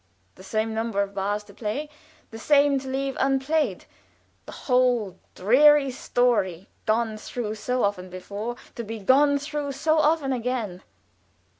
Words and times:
The 0.33 0.41
same 0.43 0.73
number 0.73 1.03
of 1.03 1.13
bars 1.13 1.43
to 1.43 1.53
play, 1.53 1.87
the 2.31 2.39
same 2.39 2.79
to 2.79 2.87
leave 2.87 3.15
unplayed; 3.19 3.85
the 4.47 4.51
whole 4.51 5.19
dreary 5.35 5.91
story, 5.91 6.67
gone 6.87 7.17
through 7.17 7.53
so 7.53 7.83
often 7.83 8.09
before, 8.09 8.55
to 8.73 8.83
be 8.83 8.97
gone 8.97 9.37
through 9.37 9.73
so 9.73 9.99
often 9.99 10.33
again. 10.33 10.81